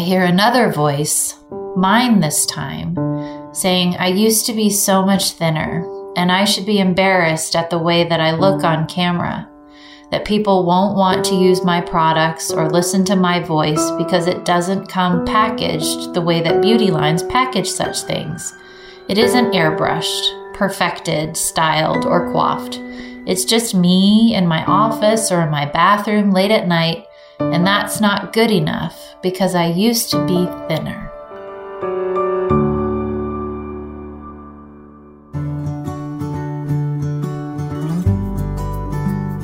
I 0.00 0.02
hear 0.02 0.24
another 0.24 0.72
voice, 0.72 1.38
mine 1.76 2.20
this 2.20 2.46
time, 2.46 2.96
saying, 3.52 3.96
I 3.96 4.06
used 4.06 4.46
to 4.46 4.54
be 4.54 4.70
so 4.70 5.04
much 5.04 5.32
thinner, 5.32 5.86
and 6.16 6.32
I 6.32 6.46
should 6.46 6.64
be 6.64 6.78
embarrassed 6.78 7.54
at 7.54 7.68
the 7.68 7.78
way 7.78 8.08
that 8.08 8.18
I 8.18 8.30
look 8.30 8.64
on 8.64 8.88
camera. 8.88 9.46
That 10.10 10.24
people 10.24 10.64
won't 10.64 10.96
want 10.96 11.22
to 11.26 11.34
use 11.34 11.62
my 11.62 11.82
products 11.82 12.50
or 12.50 12.70
listen 12.70 13.04
to 13.04 13.14
my 13.14 13.40
voice 13.40 13.90
because 13.98 14.26
it 14.26 14.46
doesn't 14.46 14.88
come 14.88 15.26
packaged 15.26 16.14
the 16.14 16.22
way 16.22 16.40
that 16.44 16.62
beauty 16.62 16.90
lines 16.90 17.22
package 17.24 17.68
such 17.68 18.00
things. 18.00 18.54
It 19.06 19.18
isn't 19.18 19.52
airbrushed, 19.52 20.54
perfected, 20.54 21.36
styled, 21.36 22.06
or 22.06 22.32
coiffed. 22.32 22.78
It's 23.26 23.44
just 23.44 23.74
me 23.74 24.34
in 24.34 24.46
my 24.46 24.64
office 24.64 25.30
or 25.30 25.42
in 25.42 25.50
my 25.50 25.66
bathroom 25.66 26.30
late 26.30 26.50
at 26.50 26.66
night, 26.66 27.04
and 27.40 27.66
that's 27.66 28.00
not 28.00 28.34
good 28.34 28.50
enough 28.50 29.16
because 29.22 29.54
I 29.54 29.66
used 29.66 30.10
to 30.10 30.24
be 30.26 30.46
thinner. 30.68 31.06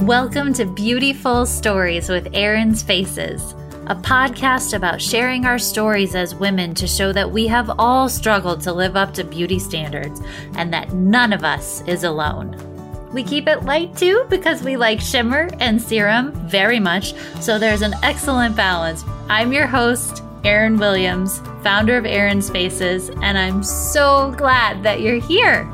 Welcome 0.05 0.53
to 0.55 0.67
Beautiful 0.67 1.47
Stories 1.47 2.11
with 2.11 2.29
Erin's 2.35 2.83
Faces, 2.83 3.55
a 3.87 3.97
podcast 3.97 4.77
about 4.77 5.01
sharing 5.01 5.47
our 5.47 5.59
stories 5.59 6.15
as 6.15 6.35
women 6.35 6.75
to 6.75 6.87
show 6.87 7.13
that 7.15 7.31
we 7.31 7.47
have 7.47 7.71
all 7.79 8.11
struggled 8.11 8.61
to 8.61 8.73
live 8.75 8.95
up 8.95 9.15
to 9.15 9.25
beauty 9.25 9.59
standards 9.59 10.21
and 10.55 10.73
that 10.73 10.93
none 10.93 11.33
of 11.33 11.45
us 11.45 11.81
is 11.87 12.05
alone. 12.05 12.76
We 13.13 13.23
keep 13.23 13.47
it 13.47 13.63
light 13.65 13.97
too 13.97 14.27
because 14.29 14.63
we 14.63 14.77
like 14.77 15.01
shimmer 15.01 15.49
and 15.61 15.81
serum 15.81 16.33
very 16.49 16.81
much, 16.81 17.15
so 17.41 17.59
there's 17.59 17.83
an 17.83 17.95
excellent 18.03 18.57
balance. 18.57 19.05
I'm 19.29 19.53
your 19.53 19.67
host, 19.67 20.23
Erin 20.45 20.77
Williams, 20.77 21.41
founder 21.63 21.97
of 21.97 22.05
Erin's 22.05 22.51
Faces, 22.51 23.11
and 23.23 23.39
I'm 23.39 23.63
so 23.63 24.33
glad 24.37 24.83
that 24.83 25.01
you're 25.01 25.21
here. 25.21 25.65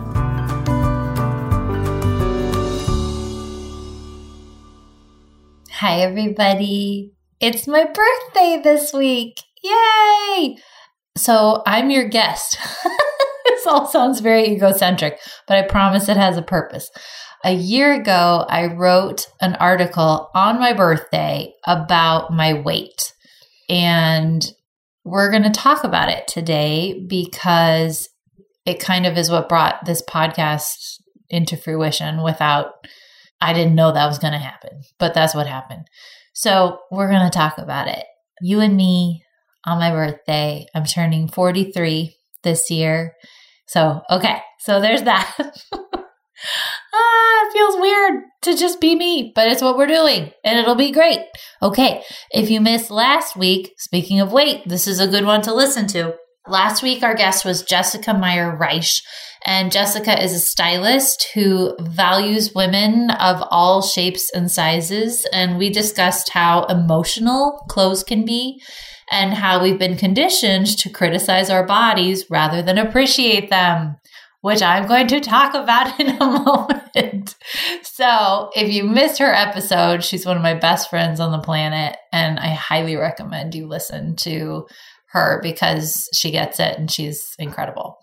Hi, 5.70 6.00
everybody. 6.00 7.12
It's 7.40 7.66
my 7.66 7.84
birthday 7.84 8.60
this 8.62 8.92
week. 8.92 9.40
Yay! 9.64 10.56
So 11.16 11.62
I'm 11.66 11.90
your 11.90 12.08
guest. 12.08 12.56
this 13.46 13.66
all 13.66 13.86
sounds 13.86 14.20
very 14.20 14.48
egocentric, 14.48 15.18
but 15.48 15.56
I 15.56 15.62
promise 15.62 16.08
it 16.08 16.16
has 16.16 16.36
a 16.36 16.42
purpose. 16.42 16.88
A 17.44 17.52
year 17.52 17.92
ago, 17.92 18.46
I 18.48 18.66
wrote 18.66 19.26
an 19.40 19.54
article 19.56 20.30
on 20.34 20.60
my 20.60 20.72
birthday 20.72 21.54
about 21.66 22.32
my 22.32 22.54
weight. 22.54 23.12
And 23.68 24.44
we're 25.04 25.30
going 25.30 25.42
to 25.42 25.50
talk 25.50 25.82
about 25.82 26.08
it 26.08 26.28
today 26.28 27.04
because 27.08 28.08
it 28.64 28.78
kind 28.78 29.06
of 29.06 29.18
is 29.18 29.28
what 29.30 29.48
brought 29.48 29.84
this 29.84 30.02
podcast 30.02 31.00
into 31.30 31.56
fruition 31.56 32.22
without, 32.22 32.74
I 33.40 33.52
didn't 33.52 33.74
know 33.74 33.90
that 33.90 34.06
was 34.06 34.20
going 34.20 34.34
to 34.34 34.38
happen, 34.38 34.82
but 34.98 35.12
that's 35.12 35.34
what 35.34 35.48
happened. 35.48 35.88
So 36.34 36.78
we're 36.92 37.10
going 37.10 37.28
to 37.28 37.36
talk 37.36 37.58
about 37.58 37.88
it. 37.88 38.04
You 38.40 38.60
and 38.60 38.76
me 38.76 39.24
on 39.64 39.78
my 39.78 39.90
birthday. 39.90 40.66
I'm 40.74 40.84
turning 40.84 41.28
43 41.28 42.14
this 42.42 42.70
year. 42.70 43.14
So, 43.66 44.02
okay. 44.10 44.38
So 44.60 44.80
there's 44.80 45.02
that. 45.02 45.36
ah, 46.92 47.46
it 47.46 47.52
feels 47.52 47.76
weird 47.76 48.24
to 48.42 48.56
just 48.56 48.80
be 48.80 48.94
me, 48.94 49.32
but 49.34 49.48
it's 49.48 49.62
what 49.62 49.76
we're 49.76 49.86
doing 49.86 50.30
and 50.44 50.58
it'll 50.58 50.74
be 50.74 50.90
great. 50.90 51.20
Okay, 51.62 52.02
if 52.30 52.50
you 52.50 52.60
missed 52.60 52.90
last 52.90 53.36
week, 53.36 53.72
speaking 53.78 54.20
of 54.20 54.32
weight, 54.32 54.62
this 54.66 54.86
is 54.86 55.00
a 55.00 55.08
good 55.08 55.24
one 55.24 55.42
to 55.42 55.54
listen 55.54 55.86
to. 55.88 56.14
Last 56.48 56.82
week, 56.82 57.04
our 57.04 57.14
guest 57.14 57.44
was 57.44 57.62
Jessica 57.62 58.12
Meyer 58.12 58.56
Reich. 58.56 58.88
And 59.44 59.70
Jessica 59.70 60.20
is 60.22 60.32
a 60.32 60.40
stylist 60.40 61.28
who 61.34 61.76
values 61.80 62.52
women 62.54 63.10
of 63.10 63.42
all 63.50 63.80
shapes 63.80 64.28
and 64.34 64.50
sizes. 64.50 65.24
And 65.32 65.56
we 65.56 65.70
discussed 65.70 66.30
how 66.30 66.64
emotional 66.64 67.64
clothes 67.68 68.02
can 68.02 68.24
be 68.24 68.60
and 69.10 69.34
how 69.34 69.62
we've 69.62 69.78
been 69.78 69.96
conditioned 69.96 70.66
to 70.78 70.90
criticize 70.90 71.50
our 71.50 71.64
bodies 71.64 72.24
rather 72.28 72.62
than 72.62 72.78
appreciate 72.78 73.50
them 73.50 73.96
which 74.42 74.60
I'm 74.60 74.86
going 74.86 75.06
to 75.08 75.20
talk 75.20 75.54
about 75.54 75.98
in 76.00 76.10
a 76.10 76.24
moment. 76.24 77.34
So, 77.82 78.50
if 78.54 78.70
you 78.70 78.84
missed 78.84 79.18
her 79.18 79.32
episode, 79.32 80.04
she's 80.04 80.26
one 80.26 80.36
of 80.36 80.42
my 80.42 80.54
best 80.54 80.90
friends 80.90 81.18
on 81.18 81.32
the 81.32 81.38
planet, 81.38 81.96
and 82.12 82.38
I 82.38 82.48
highly 82.48 82.96
recommend 82.96 83.54
you 83.54 83.66
listen 83.66 84.14
to 84.16 84.66
her 85.12 85.40
because 85.42 86.08
she 86.14 86.30
gets 86.30 86.58
it 86.58 86.78
and 86.78 86.90
she's 86.90 87.34
incredible. 87.38 87.98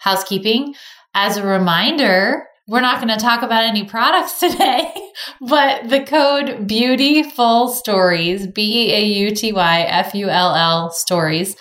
Housekeeping. 0.00 0.74
As 1.14 1.36
a 1.36 1.46
reminder, 1.46 2.44
we're 2.66 2.80
not 2.80 3.00
going 3.00 3.16
to 3.16 3.22
talk 3.22 3.42
about 3.42 3.64
any 3.64 3.84
products 3.84 4.38
today, 4.40 4.92
but 5.40 5.88
the 5.88 6.04
code 6.04 6.66
Beautiful 6.66 7.68
Stories, 7.68 8.46
B 8.46 8.88
E 8.88 8.94
A 8.94 9.04
U 9.04 9.34
T 9.34 9.52
Y 9.52 9.80
F 9.82 10.14
U 10.14 10.28
L 10.28 10.54
L 10.54 10.90
Stories, 10.90 11.56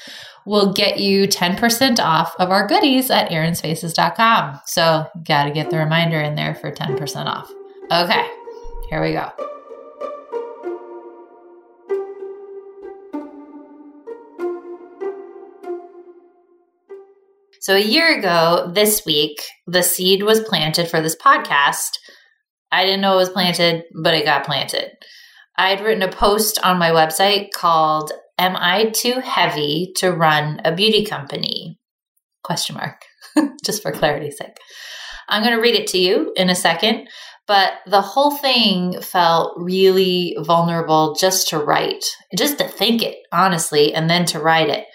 will 0.48 0.72
get 0.72 0.98
you 0.98 1.28
10% 1.28 2.00
off 2.00 2.34
of 2.40 2.52
our 2.52 2.66
goodies 2.68 3.12
at 3.12 3.30
erinsfaces.com. 3.30 4.62
So, 4.66 5.06
you 5.14 5.24
got 5.26 5.44
to 5.44 5.52
get 5.52 5.70
the 5.70 5.78
reminder 5.78 6.22
in 6.22 6.36
there 6.36 6.56
for 6.56 6.72
10% 6.72 7.26
off. 7.26 7.52
Okay, 7.92 8.26
here 8.90 9.02
we 9.02 9.12
go. 9.12 9.30
So, 17.60 17.76
a 17.76 17.80
year 17.80 18.18
ago 18.18 18.72
this 18.74 19.06
week, 19.06 19.44
the 19.68 19.84
seed 19.84 20.24
was 20.24 20.40
planted 20.40 20.88
for 20.88 21.02
this 21.02 21.18
podcast. 21.18 21.90
I 22.72 22.86
didn't 22.86 23.02
know 23.02 23.16
it 23.16 23.18
was 23.18 23.30
planted, 23.30 23.84
but 24.02 24.14
it 24.14 24.24
got 24.24 24.46
planted. 24.46 24.92
I 25.58 25.72
had 25.72 25.82
written 25.82 26.04
a 26.04 26.12
post 26.12 26.58
on 26.64 26.80
my 26.80 26.92
website 26.92 27.52
called 27.54 28.14
Am 28.40 28.56
I 28.56 28.92
too 28.92 29.20
heavy 29.24 29.94
to 29.98 30.12
run 30.12 30.62
a 30.64 30.76
beauty 30.76 31.06
company? 31.06 31.80
Question 32.44 32.76
mark. 32.76 33.02
Just 33.66 33.82
for 33.82 33.92
clarity's 33.92 34.38
sake. 34.38 34.58
I'm 35.28 35.44
going 35.44 35.56
to 35.56 35.62
read 35.62 35.76
it 35.76 35.88
to 35.88 35.98
you 35.98 36.32
in 36.36 36.50
a 36.50 36.56
second, 36.56 37.10
but 37.48 37.74
the 37.86 38.02
whole 38.02 38.32
thing 38.32 39.02
felt 39.02 39.54
really 39.58 40.38
vulnerable 40.40 41.16
just 41.16 41.50
to 41.50 41.60
write, 41.60 42.06
just 42.38 42.60
to 42.60 42.68
think 42.68 43.02
it, 43.02 43.18
honestly, 43.34 43.94
and 43.94 44.10
then 44.10 44.26
to 44.28 44.40
write 44.40 44.70
it. 44.70 44.86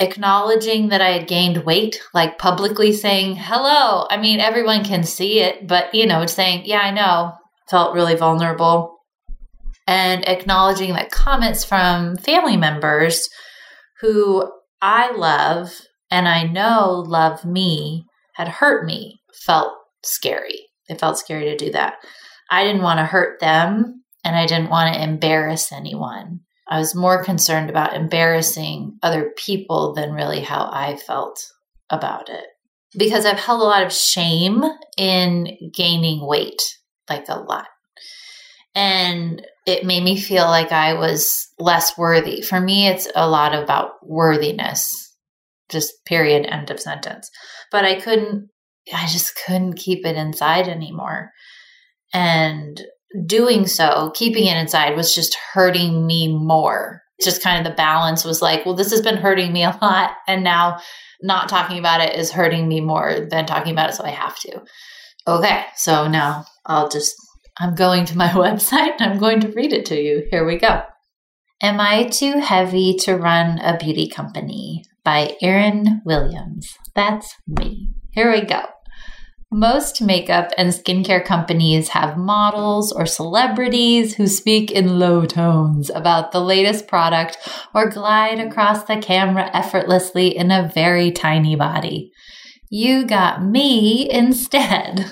Acknowledging 0.00 0.88
that 0.88 1.00
I 1.00 1.10
had 1.10 1.28
gained 1.28 1.64
weight, 1.64 2.02
like 2.12 2.38
publicly 2.38 2.92
saying, 2.92 3.36
hello. 3.36 4.06
I 4.10 4.16
mean, 4.16 4.40
everyone 4.40 4.84
can 4.84 5.04
see 5.04 5.40
it, 5.40 5.68
but, 5.68 5.94
you 5.94 6.06
know, 6.06 6.26
saying, 6.26 6.62
yeah, 6.64 6.80
I 6.80 6.90
know, 6.90 7.34
felt 7.68 7.94
really 7.94 8.16
vulnerable 8.16 8.95
and 9.86 10.26
acknowledging 10.28 10.92
that 10.94 11.10
comments 11.10 11.64
from 11.64 12.16
family 12.16 12.56
members 12.56 13.28
who 14.00 14.50
I 14.82 15.12
love 15.12 15.72
and 16.10 16.28
I 16.28 16.44
know 16.44 17.04
love 17.06 17.44
me 17.44 18.04
had 18.34 18.48
hurt 18.48 18.84
me 18.86 19.20
felt 19.32 19.72
scary. 20.04 20.66
It 20.88 21.00
felt 21.00 21.18
scary 21.18 21.44
to 21.46 21.56
do 21.56 21.72
that. 21.72 21.94
I 22.50 22.64
didn't 22.64 22.82
want 22.82 22.98
to 22.98 23.04
hurt 23.04 23.40
them 23.40 24.02
and 24.24 24.36
I 24.36 24.46
didn't 24.46 24.70
want 24.70 24.94
to 24.94 25.02
embarrass 25.02 25.72
anyone. 25.72 26.40
I 26.68 26.78
was 26.78 26.94
more 26.94 27.22
concerned 27.22 27.70
about 27.70 27.94
embarrassing 27.94 28.98
other 29.02 29.32
people 29.36 29.94
than 29.94 30.12
really 30.12 30.40
how 30.40 30.68
I 30.72 30.96
felt 30.96 31.40
about 31.90 32.28
it. 32.28 32.44
Because 32.96 33.24
I've 33.24 33.38
held 33.38 33.60
a 33.60 33.64
lot 33.64 33.84
of 33.84 33.92
shame 33.92 34.64
in 34.96 35.70
gaining 35.72 36.26
weight, 36.26 36.60
like 37.08 37.28
a 37.28 37.38
lot. 37.38 37.66
And 38.76 39.40
it 39.66 39.86
made 39.86 40.04
me 40.04 40.20
feel 40.20 40.44
like 40.44 40.70
I 40.70 40.92
was 40.92 41.48
less 41.58 41.96
worthy. 41.96 42.42
For 42.42 42.60
me, 42.60 42.86
it's 42.88 43.08
a 43.16 43.28
lot 43.28 43.54
about 43.54 43.92
worthiness, 44.02 44.86
just 45.70 46.04
period, 46.04 46.44
end 46.44 46.70
of 46.70 46.78
sentence. 46.78 47.30
But 47.72 47.86
I 47.86 47.98
couldn't, 47.98 48.50
I 48.94 49.06
just 49.06 49.32
couldn't 49.46 49.78
keep 49.78 50.04
it 50.04 50.16
inside 50.16 50.68
anymore. 50.68 51.30
And 52.12 52.80
doing 53.24 53.66
so, 53.66 54.12
keeping 54.14 54.44
it 54.44 54.58
inside 54.58 54.94
was 54.94 55.14
just 55.14 55.36
hurting 55.54 56.06
me 56.06 56.28
more. 56.28 57.00
Just 57.24 57.42
kind 57.42 57.66
of 57.66 57.70
the 57.70 57.76
balance 57.76 58.26
was 58.26 58.42
like, 58.42 58.66
well, 58.66 58.74
this 58.74 58.90
has 58.90 59.00
been 59.00 59.16
hurting 59.16 59.54
me 59.54 59.64
a 59.64 59.78
lot. 59.80 60.16
And 60.28 60.44
now 60.44 60.80
not 61.22 61.48
talking 61.48 61.78
about 61.78 62.02
it 62.02 62.14
is 62.14 62.30
hurting 62.30 62.68
me 62.68 62.82
more 62.82 63.26
than 63.30 63.46
talking 63.46 63.72
about 63.72 63.88
it. 63.88 63.94
So 63.94 64.04
I 64.04 64.10
have 64.10 64.38
to. 64.40 64.60
Okay. 65.26 65.64
So 65.76 66.08
now 66.08 66.44
I'll 66.66 66.90
just 66.90 67.14
I'm 67.58 67.74
going 67.74 68.04
to 68.06 68.18
my 68.18 68.28
website 68.30 68.94
and 68.98 69.12
I'm 69.12 69.18
going 69.18 69.40
to 69.40 69.52
read 69.52 69.72
it 69.72 69.86
to 69.86 70.00
you. 70.00 70.26
Here 70.30 70.46
we 70.46 70.58
go. 70.58 70.82
Am 71.62 71.80
I 71.80 72.04
Too 72.04 72.38
Heavy 72.38 72.96
to 73.00 73.16
Run 73.16 73.58
a 73.60 73.78
Beauty 73.78 74.08
Company 74.08 74.84
by 75.06 75.36
Erin 75.40 76.02
Williams. 76.04 76.76
That's 76.96 77.36
me. 77.46 77.90
Here 78.10 78.30
we 78.32 78.40
go. 78.40 78.62
Most 79.52 80.02
makeup 80.02 80.50
and 80.58 80.70
skincare 80.70 81.24
companies 81.24 81.90
have 81.90 82.18
models 82.18 82.90
or 82.90 83.06
celebrities 83.06 84.16
who 84.16 84.26
speak 84.26 84.72
in 84.72 84.98
low 84.98 85.24
tones 85.24 85.90
about 85.90 86.32
the 86.32 86.40
latest 86.40 86.88
product 86.88 87.38
or 87.72 87.88
glide 87.88 88.40
across 88.40 88.82
the 88.82 88.96
camera 88.96 89.48
effortlessly 89.54 90.36
in 90.36 90.50
a 90.50 90.68
very 90.74 91.12
tiny 91.12 91.54
body. 91.54 92.10
You 92.68 93.06
got 93.06 93.44
me 93.44 94.10
instead. 94.10 95.06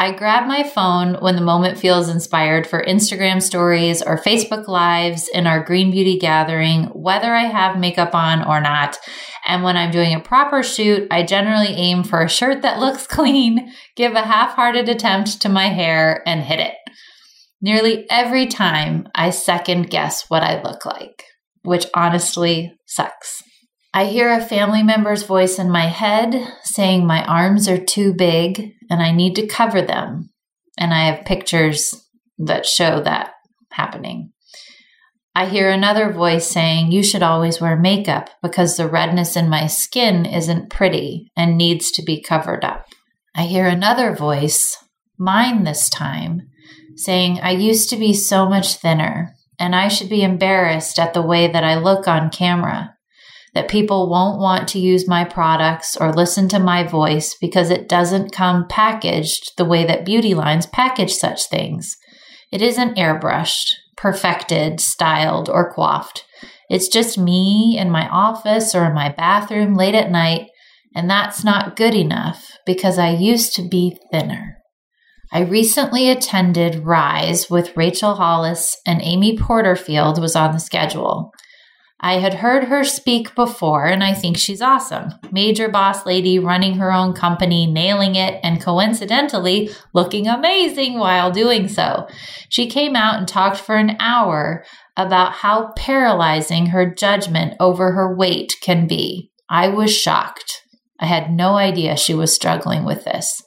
I 0.00 0.12
grab 0.12 0.48
my 0.48 0.62
phone 0.62 1.16
when 1.20 1.36
the 1.36 1.42
moment 1.42 1.76
feels 1.76 2.08
inspired 2.08 2.66
for 2.66 2.82
Instagram 2.82 3.42
stories 3.42 4.00
or 4.00 4.16
Facebook 4.16 4.66
Lives 4.66 5.28
in 5.28 5.46
our 5.46 5.62
Green 5.62 5.90
Beauty 5.90 6.18
gathering, 6.18 6.84
whether 6.84 7.34
I 7.34 7.42
have 7.42 7.78
makeup 7.78 8.14
on 8.14 8.42
or 8.42 8.62
not. 8.62 8.96
And 9.44 9.62
when 9.62 9.76
I'm 9.76 9.90
doing 9.90 10.14
a 10.14 10.20
proper 10.20 10.62
shoot, 10.62 11.06
I 11.10 11.22
generally 11.22 11.74
aim 11.74 12.02
for 12.02 12.22
a 12.22 12.30
shirt 12.30 12.62
that 12.62 12.78
looks 12.78 13.06
clean, 13.06 13.74
give 13.94 14.14
a 14.14 14.22
half 14.22 14.54
hearted 14.54 14.88
attempt 14.88 15.42
to 15.42 15.50
my 15.50 15.66
hair, 15.66 16.22
and 16.26 16.40
hit 16.40 16.60
it. 16.60 16.76
Nearly 17.60 18.06
every 18.08 18.46
time, 18.46 19.06
I 19.14 19.28
second 19.28 19.90
guess 19.90 20.24
what 20.28 20.42
I 20.42 20.62
look 20.62 20.86
like, 20.86 21.24
which 21.60 21.84
honestly 21.94 22.72
sucks. 22.86 23.42
I 23.92 24.04
hear 24.04 24.30
a 24.30 24.40
family 24.40 24.84
member's 24.84 25.24
voice 25.24 25.58
in 25.58 25.68
my 25.68 25.86
head 25.86 26.40
saying 26.62 27.04
my 27.04 27.24
arms 27.24 27.68
are 27.68 27.82
too 27.82 28.14
big 28.14 28.74
and 28.88 29.02
I 29.02 29.10
need 29.10 29.34
to 29.36 29.48
cover 29.48 29.82
them. 29.82 30.30
And 30.78 30.94
I 30.94 31.06
have 31.06 31.24
pictures 31.24 31.92
that 32.38 32.66
show 32.66 33.00
that 33.00 33.32
happening. 33.72 34.32
I 35.34 35.46
hear 35.46 35.70
another 35.70 36.12
voice 36.12 36.46
saying, 36.46 36.92
You 36.92 37.02
should 37.02 37.22
always 37.22 37.60
wear 37.60 37.76
makeup 37.76 38.30
because 38.42 38.76
the 38.76 38.88
redness 38.88 39.36
in 39.36 39.48
my 39.48 39.66
skin 39.66 40.24
isn't 40.24 40.70
pretty 40.70 41.30
and 41.36 41.58
needs 41.58 41.90
to 41.92 42.02
be 42.02 42.22
covered 42.22 42.64
up. 42.64 42.86
I 43.34 43.42
hear 43.42 43.66
another 43.66 44.14
voice, 44.14 44.76
mine 45.18 45.64
this 45.64 45.88
time, 45.90 46.42
saying, 46.94 47.40
I 47.40 47.50
used 47.50 47.90
to 47.90 47.96
be 47.96 48.12
so 48.12 48.48
much 48.48 48.76
thinner 48.76 49.34
and 49.58 49.74
I 49.74 49.88
should 49.88 50.08
be 50.08 50.22
embarrassed 50.22 50.98
at 50.98 51.12
the 51.12 51.22
way 51.22 51.48
that 51.48 51.64
I 51.64 51.76
look 51.76 52.06
on 52.06 52.30
camera 52.30 52.94
that 53.54 53.68
people 53.68 54.08
won't 54.08 54.38
want 54.38 54.68
to 54.68 54.78
use 54.78 55.08
my 55.08 55.24
products 55.24 55.96
or 55.96 56.12
listen 56.12 56.48
to 56.48 56.58
my 56.58 56.84
voice 56.84 57.34
because 57.40 57.70
it 57.70 57.88
doesn't 57.88 58.32
come 58.32 58.66
packaged 58.68 59.52
the 59.56 59.64
way 59.64 59.84
that 59.84 60.04
beauty 60.04 60.34
lines 60.34 60.66
package 60.66 61.12
such 61.12 61.48
things. 61.48 61.96
It 62.52 62.62
isn't 62.62 62.96
airbrushed, 62.96 63.74
perfected, 63.96 64.80
styled, 64.80 65.48
or 65.48 65.72
coiffed. 65.72 66.24
It's 66.68 66.88
just 66.88 67.18
me 67.18 67.76
in 67.78 67.90
my 67.90 68.08
office 68.08 68.74
or 68.74 68.84
in 68.84 68.94
my 68.94 69.08
bathroom 69.10 69.74
late 69.74 69.94
at 69.94 70.10
night, 70.10 70.48
and 70.94 71.10
that's 71.10 71.42
not 71.42 71.76
good 71.76 71.94
enough 71.94 72.56
because 72.64 72.98
I 72.98 73.10
used 73.10 73.54
to 73.56 73.68
be 73.68 73.98
thinner. 74.12 74.56
I 75.32 75.40
recently 75.40 76.10
attended 76.10 76.84
Rise 76.84 77.48
with 77.48 77.76
Rachel 77.76 78.14
Hollis 78.14 78.76
and 78.84 79.00
Amy 79.00 79.38
Porterfield 79.38 80.20
was 80.20 80.34
on 80.34 80.52
the 80.52 80.58
schedule. 80.58 81.32
I 82.02 82.14
had 82.14 82.34
heard 82.34 82.64
her 82.64 82.82
speak 82.82 83.34
before, 83.34 83.86
and 83.86 84.02
I 84.02 84.14
think 84.14 84.38
she's 84.38 84.62
awesome. 84.62 85.12
Major 85.30 85.68
boss 85.68 86.06
lady 86.06 86.38
running 86.38 86.74
her 86.76 86.92
own 86.92 87.12
company, 87.12 87.66
nailing 87.66 88.14
it, 88.14 88.40
and 88.42 88.62
coincidentally 88.62 89.70
looking 89.92 90.26
amazing 90.26 90.98
while 90.98 91.30
doing 91.30 91.68
so. 91.68 92.08
She 92.48 92.66
came 92.68 92.96
out 92.96 93.18
and 93.18 93.28
talked 93.28 93.58
for 93.58 93.76
an 93.76 93.96
hour 94.00 94.64
about 94.96 95.32
how 95.32 95.72
paralyzing 95.76 96.66
her 96.66 96.92
judgment 96.92 97.54
over 97.60 97.92
her 97.92 98.16
weight 98.16 98.56
can 98.62 98.86
be. 98.86 99.30
I 99.50 99.68
was 99.68 99.94
shocked. 99.94 100.62
I 100.98 101.06
had 101.06 101.30
no 101.30 101.56
idea 101.56 101.96
she 101.96 102.14
was 102.14 102.34
struggling 102.34 102.84
with 102.84 103.04
this. 103.04 103.42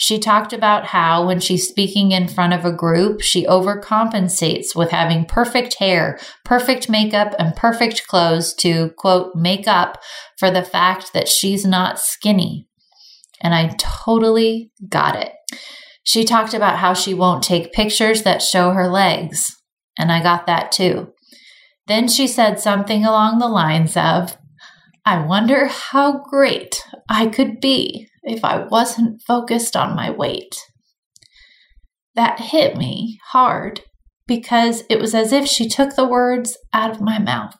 She 0.00 0.20
talked 0.20 0.52
about 0.52 0.86
how, 0.86 1.26
when 1.26 1.40
she's 1.40 1.66
speaking 1.66 2.12
in 2.12 2.28
front 2.28 2.52
of 2.52 2.64
a 2.64 2.72
group, 2.72 3.20
she 3.20 3.46
overcompensates 3.46 4.76
with 4.76 4.90
having 4.90 5.24
perfect 5.24 5.74
hair, 5.80 6.20
perfect 6.44 6.88
makeup, 6.88 7.34
and 7.36 7.56
perfect 7.56 8.06
clothes 8.06 8.54
to, 8.60 8.90
quote, 8.96 9.34
make 9.34 9.66
up 9.66 9.98
for 10.38 10.52
the 10.52 10.62
fact 10.62 11.12
that 11.14 11.26
she's 11.26 11.64
not 11.64 11.98
skinny. 11.98 12.68
And 13.42 13.54
I 13.54 13.74
totally 13.76 14.70
got 14.88 15.16
it. 15.16 15.32
She 16.04 16.24
talked 16.24 16.54
about 16.54 16.78
how 16.78 16.94
she 16.94 17.12
won't 17.12 17.42
take 17.42 17.72
pictures 17.72 18.22
that 18.22 18.40
show 18.40 18.70
her 18.70 18.86
legs. 18.86 19.56
And 19.98 20.12
I 20.12 20.22
got 20.22 20.46
that 20.46 20.70
too. 20.70 21.12
Then 21.88 22.06
she 22.06 22.28
said 22.28 22.60
something 22.60 23.04
along 23.04 23.38
the 23.38 23.48
lines 23.48 23.96
of, 23.96 24.36
I 25.04 25.26
wonder 25.26 25.66
how 25.66 26.22
great 26.22 26.84
I 27.08 27.26
could 27.26 27.60
be 27.60 28.07
if 28.22 28.44
I 28.44 28.64
wasn't 28.66 29.22
focused 29.22 29.76
on 29.76 29.96
my 29.96 30.10
weight. 30.10 30.56
That 32.14 32.40
hit 32.40 32.76
me 32.76 33.18
hard 33.30 33.82
because 34.26 34.84
it 34.90 35.00
was 35.00 35.14
as 35.14 35.32
if 35.32 35.46
she 35.46 35.68
took 35.68 35.96
the 35.96 36.06
words 36.06 36.56
out 36.72 36.90
of 36.90 37.00
my 37.00 37.18
mouth. 37.18 37.54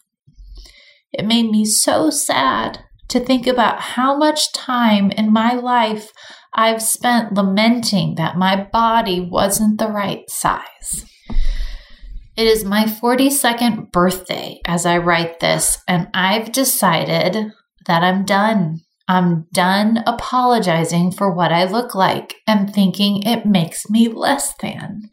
It 1.12 1.26
made 1.26 1.50
me 1.50 1.64
so 1.64 2.10
sad 2.10 2.80
to 3.08 3.20
think 3.20 3.46
about 3.46 3.80
how 3.80 4.16
much 4.16 4.52
time 4.52 5.10
in 5.10 5.32
my 5.32 5.54
life 5.54 6.12
I've 6.52 6.82
spent 6.82 7.34
lamenting 7.34 8.16
that 8.16 8.36
my 8.36 8.68
body 8.72 9.20
wasn't 9.20 9.78
the 9.78 9.88
right 9.88 10.28
size. 10.28 11.06
It 12.36 12.46
is 12.46 12.64
my 12.64 12.84
42nd 12.84 13.90
birthday 13.90 14.60
as 14.64 14.86
I 14.86 14.98
write 14.98 15.40
this, 15.40 15.78
and 15.88 16.08
I've 16.14 16.52
decided 16.52 17.52
that 17.86 18.04
I'm 18.04 18.24
done. 18.24 18.80
I'm 19.08 19.46
done 19.54 20.02
apologizing 20.06 21.12
for 21.12 21.32
what 21.32 21.50
I 21.50 21.64
look 21.64 21.94
like 21.94 22.36
and 22.46 22.72
thinking 22.72 23.22
it 23.22 23.46
makes 23.46 23.88
me 23.88 24.08
less 24.08 24.54
than. 24.60 25.08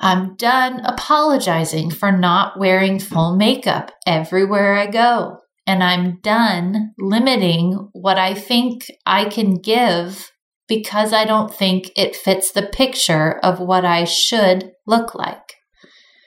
I'm 0.00 0.34
done 0.34 0.80
apologizing 0.84 1.92
for 1.92 2.10
not 2.10 2.58
wearing 2.58 2.98
full 2.98 3.36
makeup 3.36 3.92
everywhere 4.04 4.74
I 4.74 4.86
go. 4.86 5.38
And 5.64 5.82
I'm 5.82 6.18
done 6.22 6.92
limiting 6.98 7.88
what 7.92 8.18
I 8.18 8.34
think 8.34 8.86
I 9.06 9.26
can 9.26 9.54
give 9.54 10.30
because 10.66 11.12
I 11.12 11.24
don't 11.24 11.54
think 11.54 11.92
it 11.96 12.16
fits 12.16 12.50
the 12.50 12.62
picture 12.62 13.38
of 13.44 13.60
what 13.60 13.84
I 13.84 14.04
should 14.04 14.72
look 14.86 15.14
like. 15.14 15.54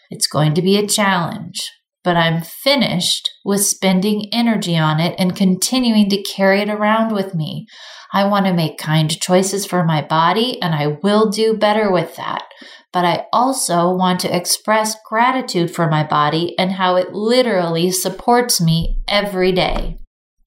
It's 0.10 0.28
going 0.28 0.54
to 0.54 0.62
be 0.62 0.78
a 0.78 0.88
challenge 0.88 1.60
but 2.04 2.18
I'm 2.18 2.42
finished 2.42 3.30
with 3.46 3.66
spending 3.66 4.28
energy 4.32 4.78
on 4.78 5.00
it 5.00 5.16
and 5.18 5.36
continuing 5.36 6.10
to 6.10 6.24
carry 6.24 6.62
it 6.62 6.70
around 6.70 7.14
with 7.14 7.36
me. 7.36 7.68
I 8.14 8.28
want 8.28 8.46
to 8.46 8.54
make 8.54 8.78
kind 8.78 9.10
choices 9.22 9.66
for 9.66 9.84
my 9.84 10.02
body, 10.02 10.62
and 10.62 10.76
I 10.76 10.98
will 11.02 11.30
do 11.30 11.56
better 11.56 11.92
with 11.92 12.16
that. 12.18 12.44
But 12.92 13.06
I 13.06 13.26
also 13.32 13.94
want 13.94 14.20
to 14.22 14.36
express 14.36 14.98
gratitude 15.08 15.74
for 15.74 15.90
my 15.90 16.04
body 16.04 16.58
and 16.60 16.74
how 16.74 16.98
it 16.98 17.14
literally 17.14 17.90
supports 17.92 18.60
me 18.60 19.02
every 19.08 19.54
day. 19.54 19.98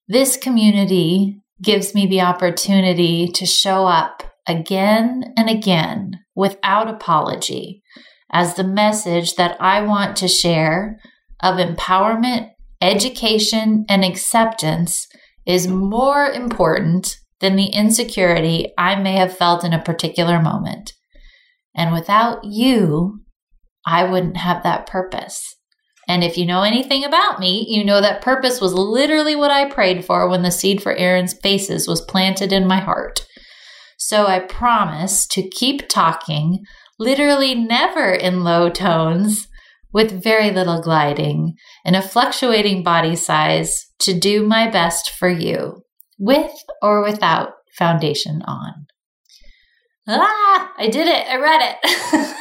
This 0.07 0.37
community 0.37 1.41
gives 1.63 1.95
me 1.95 2.05
the 2.05 2.21
opportunity 2.21 3.27
to 3.29 3.45
show 3.45 3.87
up 3.87 4.23
again 4.47 5.33
and 5.35 5.49
again 5.49 6.19
without 6.35 6.87
apology 6.87 7.81
as 8.31 8.53
the 8.53 8.63
message 8.63 9.35
that 9.35 9.57
I 9.59 9.81
want 9.81 10.15
to 10.17 10.27
share 10.27 10.99
of 11.41 11.57
empowerment, 11.57 12.49
education, 12.81 13.85
and 13.89 14.03
acceptance 14.03 15.07
is 15.45 15.67
more 15.67 16.27
important 16.27 17.17
than 17.39 17.55
the 17.55 17.67
insecurity 17.67 18.73
I 18.77 18.95
may 18.95 19.13
have 19.13 19.37
felt 19.37 19.63
in 19.63 19.73
a 19.73 19.81
particular 19.81 20.41
moment. 20.41 20.93
And 21.75 21.93
without 21.93 22.39
you, 22.43 23.19
I 23.85 24.03
wouldn't 24.05 24.37
have 24.37 24.63
that 24.63 24.87
purpose. 24.87 25.41
And 26.07 26.23
if 26.23 26.37
you 26.37 26.45
know 26.45 26.61
anything 26.61 27.03
about 27.03 27.39
me, 27.39 27.65
you 27.67 27.83
know 27.83 27.99
that 27.99 28.21
purpose 28.21 28.61
was 28.61 28.73
literally 28.73 29.35
what 29.35 29.51
I 29.51 29.69
prayed 29.69 30.05
for 30.05 30.29
when 30.29 30.43
the 30.43 30.51
seed 30.51 30.81
for 30.81 30.95
Erin's 30.95 31.33
Faces 31.33 31.87
was 31.87 32.01
planted 32.01 32.53
in 32.53 32.67
my 32.67 32.79
heart. 32.79 33.25
So 33.97 34.27
I 34.27 34.39
promise 34.39 35.25
to 35.27 35.49
keep 35.49 35.87
talking, 35.89 36.63
literally 36.99 37.55
never 37.55 38.11
in 38.11 38.43
low 38.43 38.69
tones, 38.69 39.47
with 39.95 40.21
very 40.21 40.51
little 40.51 40.81
gliding 40.81 41.55
and 41.85 41.95
a 41.95 42.01
fluctuating 42.01 42.83
body 42.83 43.15
size 43.15 43.85
to 43.97 44.13
do 44.13 44.45
my 44.45 44.69
best 44.69 45.09
for 45.09 45.29
you, 45.29 45.81
with 46.19 46.51
or 46.81 47.01
without 47.01 47.53
foundation 47.77 48.41
on. 48.41 48.87
Ah, 50.05 50.73
I 50.77 50.89
did 50.89 51.07
it. 51.07 51.25
I 51.29 51.37
read 51.37 51.61
it. 51.61 52.35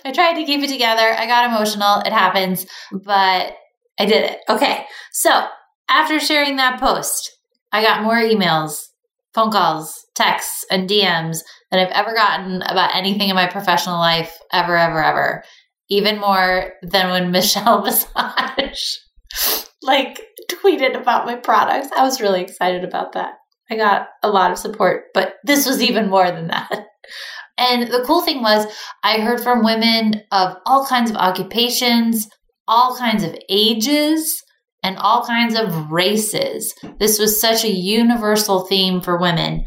I 0.04 0.12
tried 0.12 0.34
to 0.34 0.44
keep 0.44 0.62
it 0.62 0.68
together. 0.68 1.02
I 1.02 1.26
got 1.26 1.50
emotional. 1.50 1.98
It 2.06 2.12
happens, 2.12 2.66
but 2.92 3.56
I 3.98 4.06
did 4.06 4.30
it. 4.30 4.38
Okay. 4.48 4.86
So 5.10 5.46
after 5.90 6.20
sharing 6.20 6.54
that 6.56 6.78
post, 6.78 7.32
I 7.72 7.82
got 7.82 8.04
more 8.04 8.14
emails, 8.14 8.76
phone 9.34 9.50
calls, 9.50 10.06
texts, 10.14 10.64
and 10.70 10.88
DMs 10.88 11.38
than 11.72 11.80
I've 11.80 11.90
ever 11.90 12.14
gotten 12.14 12.62
about 12.62 12.94
anything 12.94 13.28
in 13.28 13.34
my 13.34 13.48
professional 13.48 13.98
life 13.98 14.38
ever, 14.52 14.76
ever, 14.76 15.02
ever 15.02 15.42
even 15.96 16.18
more 16.20 16.72
than 16.82 17.10
when 17.10 17.30
Michelle 17.30 17.82
Visage 17.82 19.00
like 19.84 20.20
tweeted 20.50 20.98
about 20.98 21.26
my 21.26 21.36
products. 21.36 21.88
I 21.96 22.02
was 22.02 22.20
really 22.20 22.42
excited 22.42 22.84
about 22.84 23.12
that. 23.12 23.34
I 23.70 23.76
got 23.76 24.08
a 24.22 24.30
lot 24.30 24.50
of 24.50 24.58
support, 24.58 25.04
but 25.14 25.34
this 25.44 25.66
was 25.66 25.82
even 25.82 26.10
more 26.10 26.30
than 26.30 26.48
that. 26.48 26.86
And 27.56 27.88
the 27.92 28.02
cool 28.04 28.22
thing 28.22 28.42
was, 28.42 28.66
I 29.04 29.18
heard 29.18 29.40
from 29.40 29.64
women 29.64 30.22
of 30.32 30.56
all 30.66 30.84
kinds 30.86 31.10
of 31.10 31.16
occupations, 31.16 32.28
all 32.66 32.96
kinds 32.96 33.22
of 33.22 33.36
ages, 33.48 34.42
and 34.82 34.98
all 34.98 35.24
kinds 35.24 35.54
of 35.54 35.90
races. 35.90 36.74
This 36.98 37.18
was 37.18 37.40
such 37.40 37.64
a 37.64 37.70
universal 37.70 38.66
theme 38.66 39.00
for 39.00 39.20
women, 39.20 39.64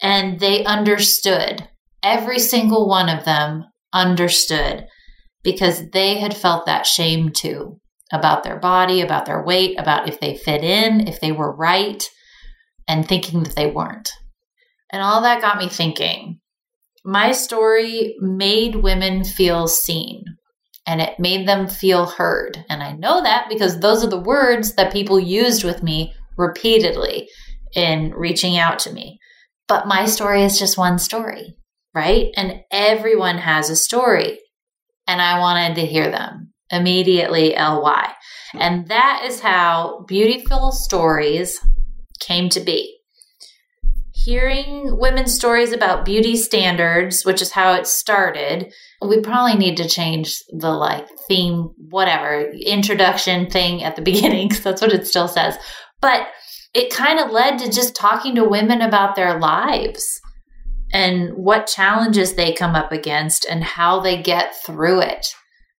and 0.00 0.40
they 0.40 0.64
understood. 0.64 1.68
Every 2.02 2.38
single 2.38 2.88
one 2.88 3.08
of 3.08 3.24
them 3.24 3.64
understood 3.92 4.86
because 5.42 5.90
they 5.90 6.18
had 6.18 6.36
felt 6.36 6.66
that 6.66 6.86
shame 6.86 7.30
too 7.30 7.80
about 8.12 8.42
their 8.42 8.58
body, 8.58 9.00
about 9.00 9.26
their 9.26 9.42
weight, 9.42 9.78
about 9.78 10.08
if 10.08 10.18
they 10.20 10.34
fit 10.34 10.64
in, 10.64 11.06
if 11.06 11.20
they 11.20 11.32
were 11.32 11.54
right, 11.54 12.02
and 12.86 13.06
thinking 13.06 13.42
that 13.42 13.54
they 13.54 13.70
weren't. 13.70 14.10
And 14.90 15.02
all 15.02 15.22
that 15.22 15.42
got 15.42 15.58
me 15.58 15.68
thinking. 15.68 16.40
My 17.04 17.32
story 17.32 18.16
made 18.20 18.76
women 18.76 19.24
feel 19.24 19.68
seen 19.68 20.24
and 20.86 21.02
it 21.02 21.20
made 21.20 21.46
them 21.46 21.68
feel 21.68 22.06
heard. 22.06 22.64
And 22.70 22.82
I 22.82 22.92
know 22.92 23.22
that 23.22 23.46
because 23.50 23.78
those 23.78 24.02
are 24.02 24.08
the 24.08 24.18
words 24.18 24.74
that 24.74 24.92
people 24.92 25.20
used 25.20 25.62
with 25.62 25.82
me 25.82 26.14
repeatedly 26.38 27.28
in 27.74 28.12
reaching 28.14 28.56
out 28.56 28.78
to 28.80 28.92
me. 28.92 29.18
But 29.68 29.86
my 29.86 30.06
story 30.06 30.42
is 30.42 30.58
just 30.58 30.78
one 30.78 30.98
story, 30.98 31.56
right? 31.94 32.28
And 32.36 32.60
everyone 32.72 33.36
has 33.36 33.68
a 33.68 33.76
story. 33.76 34.38
And 35.08 35.20
I 35.20 35.40
wanted 35.40 35.74
to 35.76 35.86
hear 35.86 36.10
them 36.10 36.52
immediately, 36.70 37.54
LY. 37.56 38.12
And 38.54 38.86
that 38.88 39.22
is 39.24 39.40
how 39.40 40.04
Beautiful 40.06 40.70
Stories 40.70 41.58
came 42.20 42.48
to 42.50 42.60
be 42.60 42.98
hearing 44.24 44.98
women's 44.98 45.34
stories 45.34 45.72
about 45.72 46.04
beauty 46.04 46.36
standards, 46.36 47.24
which 47.24 47.40
is 47.40 47.52
how 47.52 47.72
it 47.72 47.86
started, 47.86 48.72
we 49.00 49.20
probably 49.20 49.56
need 49.56 49.76
to 49.76 49.88
change 49.88 50.42
the 50.50 50.70
like 50.70 51.08
theme, 51.28 51.70
whatever, 51.88 52.50
introduction 52.50 53.48
thing 53.48 53.82
at 53.82 53.96
the 53.96 54.02
beginning, 54.10 54.48
because 54.48 54.62
that's 54.62 54.82
what 54.82 54.92
it 54.92 55.06
still 55.06 55.28
says. 55.28 55.56
But 56.00 56.28
it 56.74 56.92
kind 56.92 57.18
of 57.18 57.30
led 57.30 57.58
to 57.60 57.70
just 57.70 57.96
talking 57.96 58.34
to 58.34 58.44
women 58.44 58.82
about 58.82 59.16
their 59.16 59.38
lives 59.38 60.20
and 60.92 61.30
what 61.34 61.66
challenges 61.66 62.34
they 62.34 62.52
come 62.52 62.74
up 62.74 62.92
against 62.92 63.46
and 63.48 63.62
how 63.62 64.00
they 64.00 64.22
get 64.22 64.54
through 64.64 65.00
it. 65.00 65.26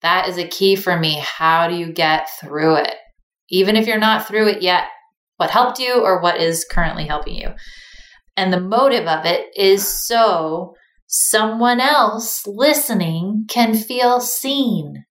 That 0.02 0.28
is 0.28 0.38
a 0.38 0.46
key 0.46 0.76
for 0.76 0.98
me. 0.98 1.18
How 1.20 1.68
do 1.68 1.74
you 1.74 1.92
get 1.92 2.28
through 2.40 2.76
it? 2.76 2.94
Even 3.50 3.76
if 3.76 3.86
you're 3.86 3.98
not 3.98 4.26
through 4.28 4.48
it 4.48 4.62
yet, 4.62 4.84
what 5.38 5.50
helped 5.50 5.78
you 5.78 6.02
or 6.02 6.20
what 6.20 6.40
is 6.40 6.66
currently 6.70 7.06
helping 7.06 7.34
you? 7.34 7.48
And 8.36 8.52
the 8.52 8.60
motive 8.60 9.06
of 9.06 9.24
it 9.24 9.46
is 9.56 9.86
so 9.86 10.74
someone 11.06 11.80
else 11.80 12.46
listening 12.46 13.46
can 13.48 13.74
feel 13.74 14.20
seen 14.20 15.04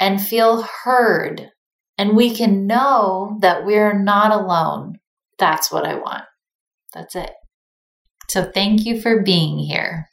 and 0.00 0.20
feel 0.20 0.66
heard. 0.84 1.50
And 1.98 2.16
we 2.16 2.34
can 2.34 2.66
know 2.66 3.38
that 3.42 3.64
we're 3.64 3.96
not 3.96 4.32
alone. 4.32 4.98
That's 5.38 5.70
what 5.70 5.86
I 5.86 5.94
want. 5.94 6.24
That's 6.94 7.14
it. 7.14 7.30
So 8.32 8.50
thank 8.50 8.86
you 8.86 8.98
for 8.98 9.20
being 9.20 9.58
here 9.58 10.08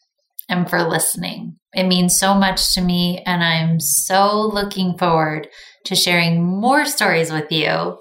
and 0.49 0.69
for 0.69 0.83
listening. 0.83 1.55
It 1.73 1.85
means 1.85 2.19
so 2.19 2.33
much 2.33 2.73
to 2.73 2.81
me, 2.81 3.23
and 3.25 3.41
I'm 3.41 3.79
so 3.79 4.41
looking 4.41 4.97
forward 4.97 5.47
to 5.85 5.95
sharing 5.95 6.45
more 6.45 6.83
stories 6.83 7.31
with 7.31 7.49
you 7.49 7.97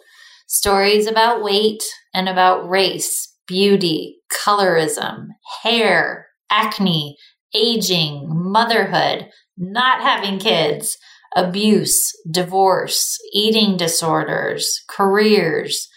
stories 0.48 1.06
about 1.06 1.44
weight 1.44 1.84
and 2.12 2.28
about 2.28 2.68
race 2.68 3.32
beauty, 3.46 4.16
colorism, 4.32 5.28
hair, 5.62 6.26
acne, 6.50 7.16
aging, 7.54 8.26
motherhood, 8.28 9.28
not 9.56 10.02
having 10.02 10.40
kids, 10.40 10.98
abuse, 11.36 12.10
divorce, 12.28 13.16
eating 13.32 13.76
disorders, 13.76 14.80
careers, 14.88 15.88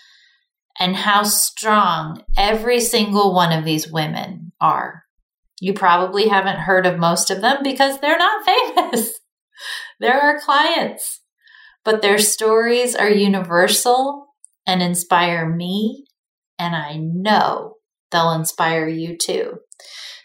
and 0.81 0.95
how 0.95 1.21
strong 1.21 2.23
every 2.35 2.79
single 2.79 3.35
one 3.35 3.55
of 3.55 3.63
these 3.63 3.91
women 3.91 4.51
are. 4.59 5.03
You 5.59 5.75
probably 5.75 6.27
haven't 6.27 6.57
heard 6.57 6.87
of 6.87 6.97
most 6.97 7.29
of 7.29 7.39
them 7.39 7.57
because 7.61 7.99
they're 7.99 8.17
not 8.17 8.43
famous. 8.75 9.19
they're 9.99 10.19
our 10.19 10.41
clients, 10.41 11.21
but 11.85 12.01
their 12.01 12.17
stories 12.17 12.95
are 12.95 13.11
universal 13.11 14.25
and 14.65 14.81
inspire 14.81 15.47
me 15.47 16.05
and 16.57 16.75
I 16.75 16.97
know 16.97 17.75
they'll 18.11 18.31
inspire 18.31 18.87
you 18.87 19.17
too. 19.17 19.59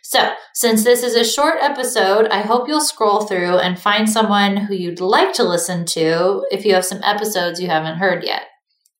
So, 0.03 0.33
since 0.55 0.85
this 0.85 1.03
is 1.03 1.17
a 1.17 1.25
short 1.25 1.57
episode, 1.61 2.29
I 2.29 2.41
hope 2.41 2.69
you'll 2.69 2.81
scroll 2.81 3.23
through 3.23 3.59
and 3.59 3.79
find 3.79 4.09
someone 4.09 4.57
who 4.57 4.75
you'd 4.75 5.01
like 5.01 5.35
to 5.35 5.43
listen 5.43 5.85
to 5.87 6.47
if 6.51 6.65
you 6.65 6.75
have 6.75 6.85
some 6.85 7.03
episodes 7.03 7.61
you 7.61 7.67
haven't 7.67 7.99
heard 7.99 8.25
yet. 8.25 8.43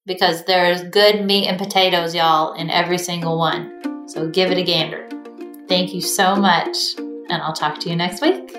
Because 0.07 0.45
there's 0.45 0.83
good 0.85 1.25
meat 1.25 1.49
and 1.49 1.59
potatoes, 1.59 2.15
y'all, 2.15 2.53
in 2.55 2.71
every 2.71 2.99
single 2.99 3.39
one. 3.39 4.09
So 4.09 4.29
give 4.29 4.51
it 4.53 4.59
a 4.59 4.63
gander. 4.63 5.09
Thank 5.69 5.93
you 5.93 6.01
so 6.01 6.37
much, 6.37 6.77
and 6.97 7.43
I'll 7.43 7.53
talk 7.53 7.81
to 7.81 7.91
you 7.91 7.97
next 7.97 8.23
week. 8.23 8.57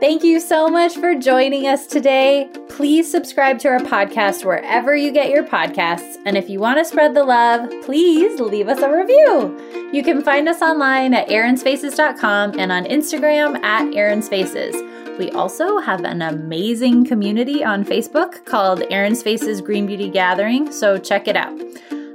Thank 0.00 0.24
you 0.24 0.40
so 0.40 0.68
much 0.68 0.94
for 0.94 1.14
joining 1.14 1.66
us 1.66 1.86
today. 1.86 2.48
Please 2.70 3.10
subscribe 3.10 3.58
to 3.58 3.68
our 3.68 3.80
podcast 3.80 4.46
wherever 4.46 4.96
you 4.96 5.12
get 5.12 5.28
your 5.28 5.44
podcasts. 5.44 6.16
And 6.24 6.38
if 6.38 6.48
you 6.48 6.58
want 6.58 6.78
to 6.78 6.86
spread 6.86 7.14
the 7.14 7.22
love, 7.22 7.68
please 7.84 8.40
leave 8.40 8.68
us 8.68 8.80
a 8.80 8.90
review. 8.90 9.90
You 9.92 10.02
can 10.02 10.22
find 10.22 10.48
us 10.48 10.62
online 10.62 11.12
at 11.12 11.28
erinsfaces.com 11.28 12.58
and 12.58 12.72
on 12.72 12.84
Instagram 12.86 13.62
at 13.62 13.92
erinsfaces. 13.92 14.89
We 15.20 15.30
also 15.32 15.80
have 15.80 16.02
an 16.04 16.22
amazing 16.22 17.04
community 17.04 17.62
on 17.62 17.84
Facebook 17.84 18.46
called 18.46 18.84
Erin 18.88 19.14
Faces 19.14 19.60
Green 19.60 19.84
Beauty 19.84 20.08
Gathering, 20.08 20.72
so 20.72 20.96
check 20.96 21.28
it 21.28 21.36
out. 21.36 21.52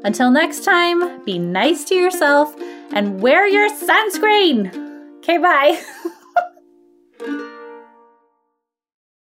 Until 0.03 0.31
next 0.31 0.63
time, 0.63 1.24
be 1.24 1.38
nice 1.38 1.83
to 1.85 1.93
yourself 1.93 2.55
and 2.91 3.21
wear 3.21 3.47
your 3.47 3.69
sunscreen. 3.69 5.19
Okay, 5.19 5.38
bye. 5.38 5.79